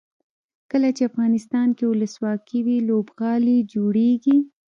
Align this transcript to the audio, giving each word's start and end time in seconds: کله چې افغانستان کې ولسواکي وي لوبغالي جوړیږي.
کله 0.71 0.89
چې 0.95 1.01
افغانستان 1.09 1.67
کې 1.77 1.85
ولسواکي 1.87 2.59
وي 2.65 2.77
لوبغالي 2.89 3.57
جوړیږي. 3.73 4.37